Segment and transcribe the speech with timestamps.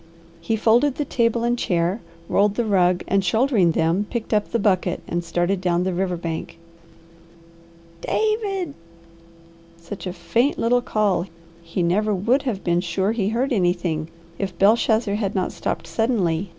[0.39, 4.57] He folded the table and chair, rolled the rug, and shouldering them picked up the
[4.57, 6.57] bucket and started down the river bank.
[8.01, 8.73] "David!"
[9.77, 11.27] Such a faint little call
[11.61, 14.07] he never would have been sure he heard anything
[14.39, 16.49] if Belshazzar had not stopped suddenly.